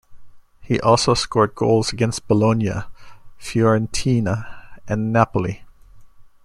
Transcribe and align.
He 0.61 0.79
also 0.79 1.13
scored 1.13 1.53
goals 1.53 1.93
against 1.93 2.27
Bologna, 2.27 2.71
Fiorentina 3.39 4.51
and 4.87 5.13
Napoli. 5.13 5.63